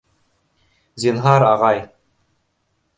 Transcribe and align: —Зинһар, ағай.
—Зинһар, 1.05 1.47
ағай. 1.53 1.85